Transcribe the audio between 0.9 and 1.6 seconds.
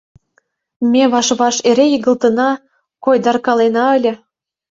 Ме ваш-ваш